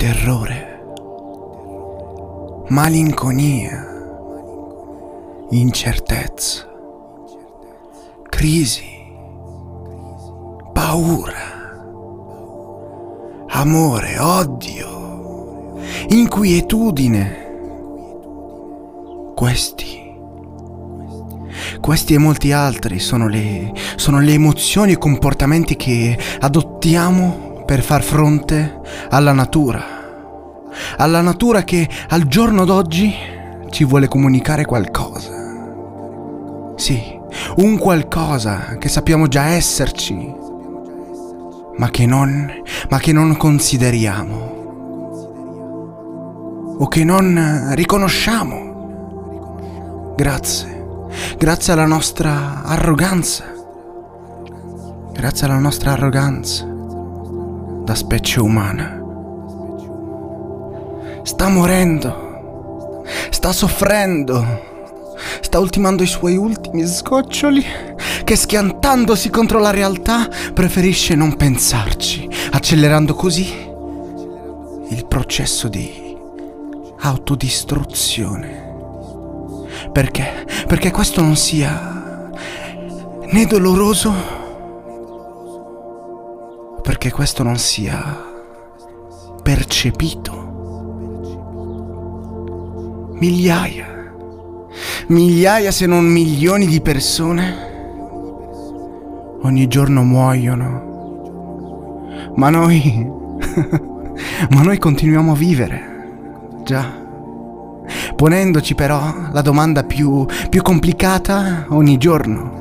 [0.00, 0.80] terrore,
[2.68, 3.86] malinconia,
[5.50, 6.66] incertezza,
[8.30, 8.88] crisi,
[10.72, 11.34] paura,
[13.48, 15.76] amore, odio,
[16.08, 17.48] inquietudine.
[19.34, 19.98] Questi
[21.80, 28.02] questi e molti altri sono le, sono le emozioni e comportamenti che adottiamo per far
[28.02, 29.80] fronte alla natura.
[30.96, 33.14] Alla natura che al giorno d'oggi
[33.70, 35.30] ci vuole comunicare qualcosa.
[36.74, 37.00] Sì,
[37.58, 40.34] un qualcosa che sappiamo già esserci,
[41.76, 42.52] ma che non,
[42.88, 44.58] ma che non consideriamo
[46.76, 50.14] o che non riconosciamo.
[50.16, 50.78] Grazie
[51.38, 53.44] grazie alla nostra arroganza,
[55.12, 56.69] grazie alla nostra arroganza
[57.90, 59.02] da specie umana.
[61.24, 67.64] Sta morendo, sta soffrendo, sta ultimando i suoi ultimi sgoccioli
[68.22, 73.52] che schiantandosi contro la realtà preferisce non pensarci, accelerando così
[74.88, 76.16] il processo di
[77.00, 78.68] autodistruzione.
[79.90, 80.46] Perché?
[80.68, 82.30] Perché questo non sia
[83.32, 84.39] né doloroso,
[87.00, 87.98] perché questo non sia
[89.42, 90.48] percepito.
[93.14, 94.12] Migliaia,
[95.06, 97.68] migliaia se non milioni di persone
[99.40, 100.88] ogni giorno muoiono.
[102.34, 103.08] Ma noi,
[104.50, 105.82] ma noi continuiamo a vivere,
[106.64, 106.98] già
[108.14, 112.58] ponendoci però la domanda più, più complicata ogni giorno.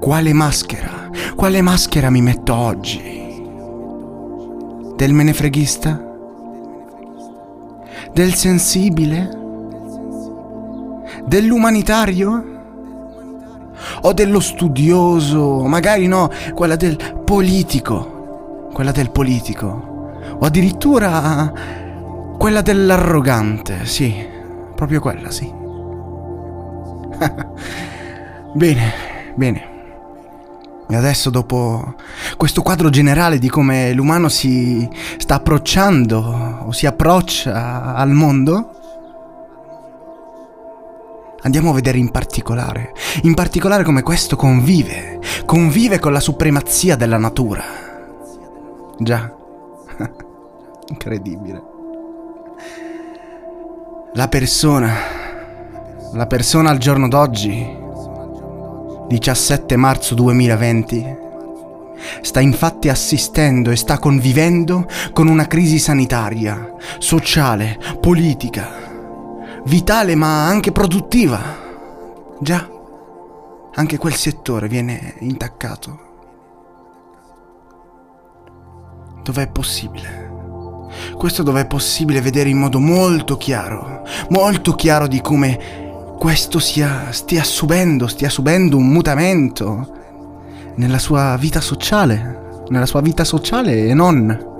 [0.00, 1.03] Quale maschera?
[1.36, 3.02] Quale maschera mi metto oggi?
[4.96, 6.00] Del menefreghista?
[8.12, 9.28] Del sensibile?
[11.26, 12.52] Dell'umanitario?
[14.02, 15.64] O dello studioso?
[15.64, 18.68] Magari no, quella del politico.
[18.72, 20.12] Quella del politico.
[20.38, 21.52] O addirittura
[22.38, 24.14] quella dell'arrogante, sì,
[24.74, 25.50] proprio quella, sì.
[28.54, 28.92] bene,
[29.34, 29.72] bene.
[30.86, 31.94] E adesso, dopo
[32.36, 34.86] questo quadro generale di come l'umano si
[35.16, 38.70] sta approcciando o si approccia al mondo,
[41.42, 47.18] andiamo a vedere in particolare, in particolare come questo convive, convive con la supremazia della
[47.18, 47.64] natura.
[48.98, 49.34] Già,
[50.88, 51.62] incredibile.
[54.14, 54.92] La persona,
[56.12, 57.82] la persona al giorno d'oggi,
[59.06, 61.16] 17 marzo 2020,
[62.22, 68.70] sta infatti assistendo e sta convivendo con una crisi sanitaria, sociale, politica,
[69.66, 71.62] vitale ma anche produttiva.
[72.40, 72.68] Già,
[73.74, 76.00] anche quel settore viene intaccato.
[79.22, 80.32] Dov'è possibile?
[81.16, 85.83] Questo dove è possibile vedere in modo molto chiaro, molto chiaro di come
[86.18, 89.92] questo sia, stia subendo, stia subendo un mutamento
[90.76, 94.52] nella sua vita sociale, nella sua vita sociale e non.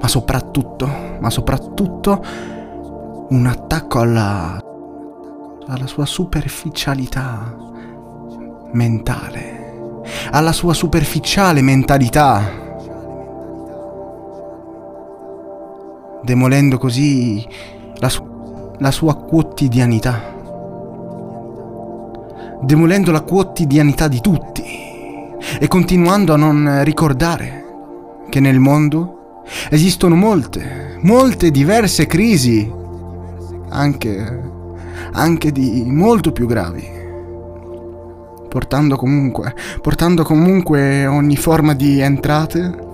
[0.00, 2.22] Ma soprattutto, ma soprattutto
[3.30, 4.62] un attacco alla,
[5.66, 7.56] alla sua superficialità
[8.72, 12.66] mentale, alla sua superficiale mentalità
[16.22, 17.46] demolendo così
[17.96, 20.36] la, su- la sua quotidianità,
[22.62, 24.64] demolendo la quotidianità di tutti
[25.60, 27.64] e continuando a non ricordare
[28.28, 32.70] che nel mondo esistono molte, molte diverse crisi,
[33.70, 34.42] anche,
[35.12, 36.96] anche di molto più gravi
[38.48, 42.86] portando comunque, portando comunque ogni forma di entrate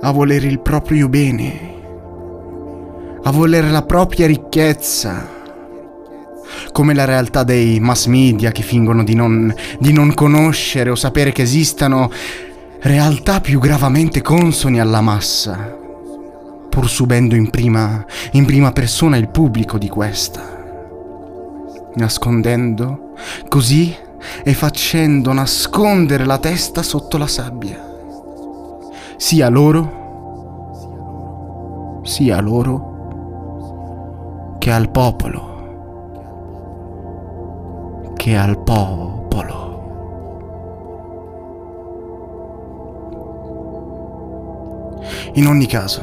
[0.00, 1.76] a volere il proprio bene,
[3.22, 5.37] a volere la propria ricchezza,
[6.72, 11.32] come la realtà dei mass media che fingono di non, di non conoscere o sapere
[11.32, 12.10] che esistano
[12.80, 15.76] realtà più gravamente consoni alla massa,
[16.68, 20.56] pur subendo in prima, in prima persona il pubblico di questa,
[21.94, 23.14] nascondendo
[23.48, 23.96] così
[24.42, 27.86] e facendo nascondere la testa sotto la sabbia.
[29.16, 29.96] Sia loro,
[32.04, 32.86] sia loro,
[34.58, 35.47] che al popolo,
[38.18, 39.66] che al popolo.
[45.34, 46.02] In ogni caso,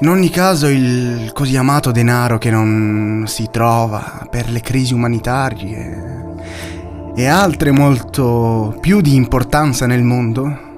[0.00, 6.24] in ogni caso il così amato denaro che non si trova per le crisi umanitarie
[7.14, 10.70] e altre molto più di importanza nel mondo,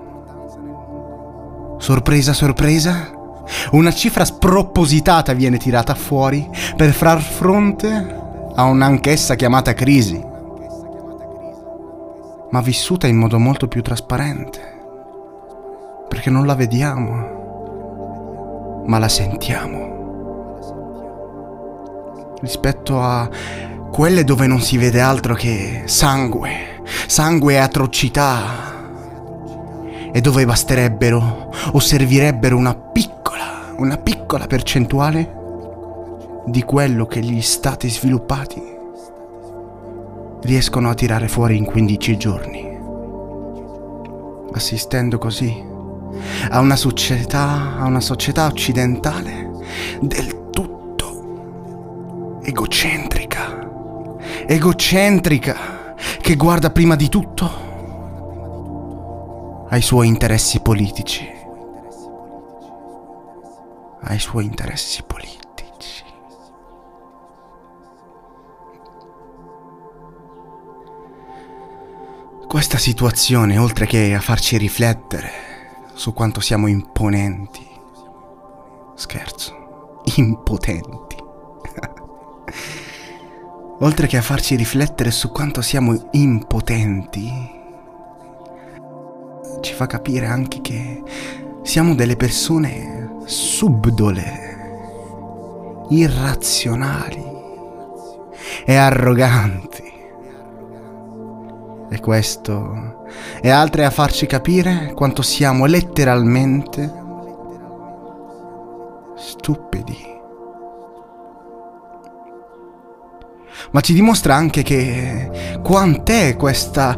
[1.78, 3.12] sorpresa sorpresa,
[3.70, 8.22] una cifra spropositata viene tirata fuori per far fronte
[8.56, 10.24] a un'anch'essa chiamata crisi,
[12.50, 14.60] ma vissuta in modo molto più trasparente,
[16.08, 17.32] perché non la vediamo,
[18.86, 19.92] ma la sentiamo.
[22.40, 23.28] Rispetto a
[23.90, 28.72] quelle dove non si vede altro che sangue, sangue e atrocità,
[30.12, 35.42] e dove basterebbero o servirebbero una piccola, una piccola percentuale
[36.46, 38.62] di quello che gli stati sviluppati
[40.43, 42.79] riescono a tirare fuori in 15 giorni,
[44.52, 45.73] assistendo così
[46.50, 49.50] a una società, a una società occidentale
[50.00, 53.69] del tutto egocentrica,
[54.46, 57.73] egocentrica, che guarda prima di tutto
[59.69, 61.26] ai suoi interessi politici,
[64.02, 65.44] ai suoi interessi politici.
[72.46, 75.31] Questa situazione, oltre che a farci riflettere
[75.94, 77.67] su quanto siamo imponenti,
[78.94, 81.17] scherzo, impotenti,
[83.81, 87.52] oltre che a farci riflettere su quanto siamo impotenti,
[89.61, 91.02] ci fa capire anche che
[91.62, 94.52] siamo delle persone subdole,
[95.91, 97.25] irrazionali
[98.64, 99.83] e arroganti.
[101.94, 103.05] E questo
[103.41, 106.93] e altre a farci capire quanto siamo letteralmente
[109.17, 109.96] stupidi.
[113.70, 116.96] Ma ci dimostra anche che quant'è questa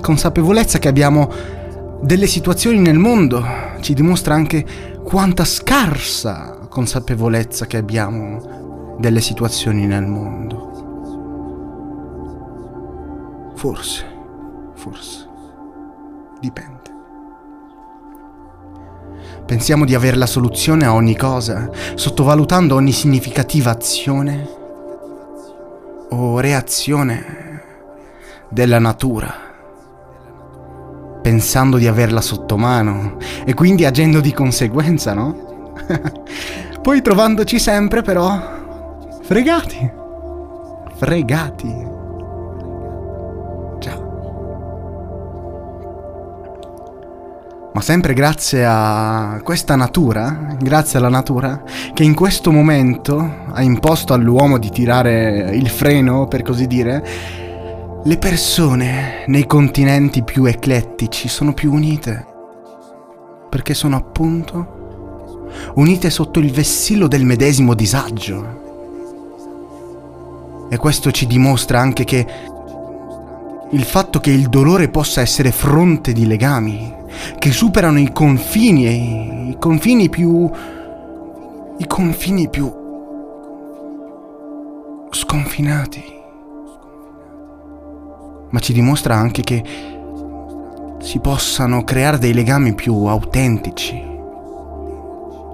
[0.00, 1.28] consapevolezza che abbiamo
[2.02, 3.44] delle situazioni nel mondo,
[3.80, 4.64] ci dimostra anche
[5.02, 10.65] quanta scarsa consapevolezza che abbiamo delle situazioni nel mondo.
[13.56, 14.04] Forse,
[14.74, 15.26] forse,
[16.40, 16.94] dipende.
[19.46, 24.46] Pensiamo di avere la soluzione a ogni cosa, sottovalutando ogni significativa azione
[26.10, 27.62] o reazione
[28.50, 29.32] della natura,
[31.22, 33.16] pensando di averla sotto mano
[33.46, 35.72] e quindi agendo di conseguenza, no?
[36.82, 38.38] Poi trovandoci sempre però
[39.22, 39.90] fregati,
[40.96, 41.95] fregati.
[47.76, 51.62] Ma sempre grazie a questa natura, grazie alla natura,
[51.92, 57.06] che in questo momento ha imposto all'uomo di tirare il freno, per così dire,
[58.02, 62.24] le persone nei continenti più eclettici sono più unite,
[63.50, 68.62] perché sono appunto unite sotto il vessillo del medesimo disagio.
[70.70, 72.26] E questo ci dimostra anche che
[73.68, 76.95] il fatto che il dolore possa essere fronte di legami
[77.38, 80.50] che superano i confini, i confini più...
[81.78, 82.72] i confini più...
[85.10, 86.02] sconfinati.
[88.50, 89.62] Ma ci dimostra anche che
[90.98, 94.02] si possano creare dei legami più autentici.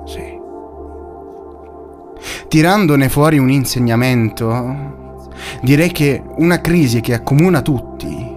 [0.06, 0.40] Sì.
[2.48, 4.76] Tirandone fuori un insegnamento,
[5.62, 8.36] direi che una crisi che accomuna tutti,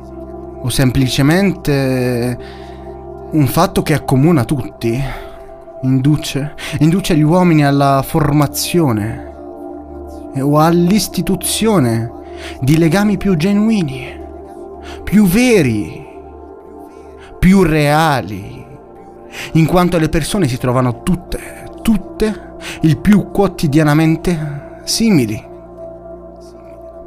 [0.61, 2.63] o semplicemente
[3.31, 5.01] un fatto che accomuna tutti,
[5.81, 9.33] induce, induce gli uomini alla formazione
[10.39, 12.11] o all'istituzione
[12.61, 14.19] di legami più genuini,
[15.03, 16.05] più veri,
[17.39, 18.65] più reali,
[19.53, 25.53] in quanto le persone si trovano tutte, tutte, il più quotidianamente simili.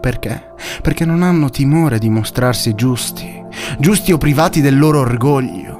[0.00, 0.54] Perché?
[0.80, 3.42] Perché non hanno timore di mostrarsi giusti,
[3.78, 5.77] giusti o privati del loro orgoglio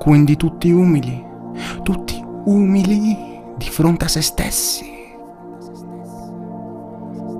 [0.00, 1.22] quindi tutti umili,
[1.82, 4.90] tutti umili di fronte a se stessi.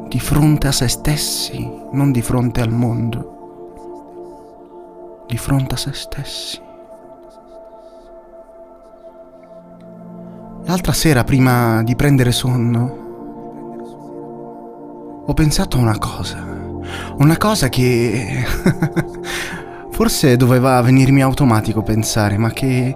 [0.06, 3.38] Di fronte a se stessi, non di fronte al mondo.
[5.26, 6.60] Di fronte a se stessi.
[10.64, 12.98] L'altra sera, prima di prendere sonno,
[15.24, 16.46] ho pensato a una cosa.
[17.16, 18.44] Una cosa che
[20.00, 22.94] Forse doveva venirmi automatico pensare, ma che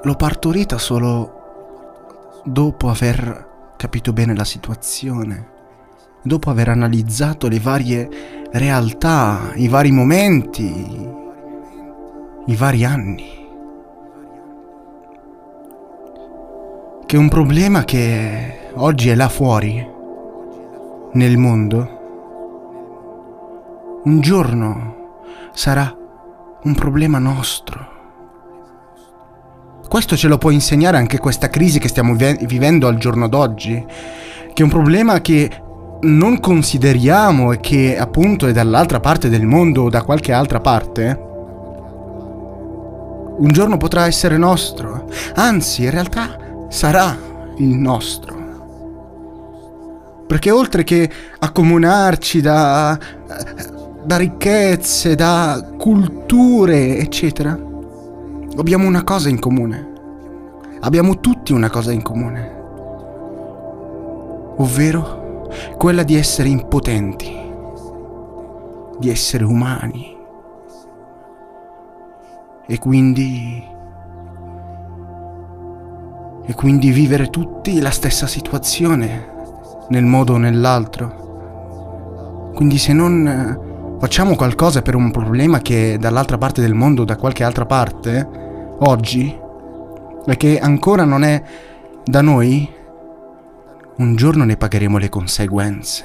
[0.00, 5.48] l'ho partorita solo dopo aver capito bene la situazione,
[6.22, 8.08] dopo aver analizzato le varie
[8.52, 11.10] realtà, i vari momenti,
[12.46, 13.46] i vari anni.
[17.04, 19.86] Che un problema che oggi è là fuori,
[21.12, 21.95] nel mondo,
[24.06, 24.94] un giorno
[25.52, 25.92] sarà
[26.62, 27.94] un problema nostro.
[29.88, 33.84] Questo ce lo può insegnare anche questa crisi che stiamo vi- vivendo al giorno d'oggi,
[34.52, 35.50] che è un problema che
[36.02, 41.20] non consideriamo e che appunto è dall'altra parte del mondo o da qualche altra parte,
[43.38, 47.16] un giorno potrà essere nostro, anzi in realtà sarà
[47.56, 48.34] il nostro.
[50.28, 52.98] Perché oltre che accomunarci da,
[54.06, 57.58] da ricchezze, da culture, eccetera,
[58.56, 59.94] abbiamo una cosa in comune.
[60.80, 62.54] Abbiamo tutti una cosa in comune.
[64.58, 67.34] Ovvero quella di essere impotenti,
[68.98, 70.14] di essere umani.
[72.68, 73.74] E quindi
[76.48, 79.34] e quindi vivere tutti la stessa situazione,
[79.88, 82.52] nel modo o nell'altro.
[82.54, 83.65] Quindi se non
[83.98, 88.28] facciamo qualcosa per un problema che dall'altra parte del mondo, da qualche altra parte,
[88.78, 89.38] oggi,
[90.26, 91.42] e che ancora non è
[92.04, 92.68] da noi,
[93.96, 96.04] un giorno ne pagheremo le conseguenze.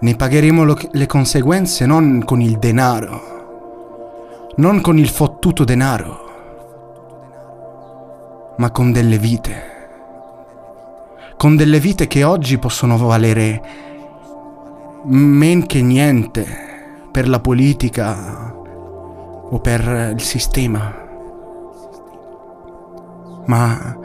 [0.00, 6.28] Ne pagheremo lo- le conseguenze non con il denaro, non con il fottuto denaro,
[8.56, 9.68] ma con delle vite.
[11.36, 13.62] Con delle vite che oggi possono valere
[15.04, 16.69] men che niente
[17.10, 18.54] per la politica
[19.50, 20.94] o per il sistema.
[23.46, 23.98] Ma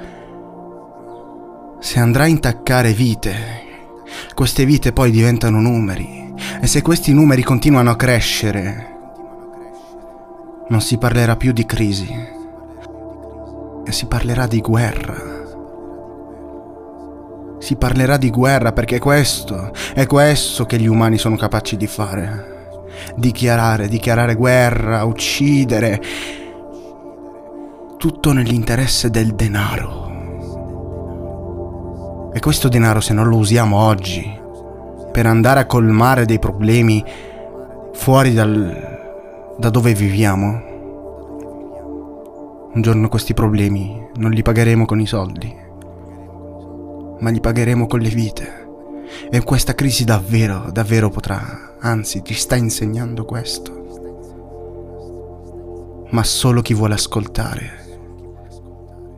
[1.80, 3.36] se andrà a intaccare vite,
[4.34, 8.94] queste vite poi diventano numeri e se questi numeri continuano a crescere,
[10.68, 12.12] non si parlerà più di crisi
[13.86, 15.34] e si parlerà di guerra.
[17.60, 22.55] Si parlerà di guerra perché questo è questo che gli umani sono capaci di fare.
[23.16, 26.02] Dichiarare, dichiarare guerra, uccidere.
[27.98, 30.04] Tutto nell'interesse del denaro.
[32.34, 34.44] E questo denaro se non lo usiamo oggi
[35.12, 37.02] per andare a colmare dei problemi
[37.94, 40.74] fuori dal, da dove viviamo,
[42.74, 45.56] un giorno questi problemi non li pagheremo con i soldi,
[47.20, 48.65] ma li pagheremo con le vite.
[49.30, 53.84] E questa crisi davvero, davvero potrà, anzi ti sta insegnando questo.
[56.12, 57.84] Ma solo chi vuole ascoltare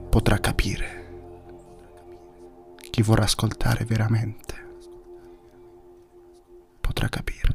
[0.10, 0.96] potrà capire.
[2.90, 4.56] Chi vorrà ascoltare veramente
[6.80, 7.48] potrà capire.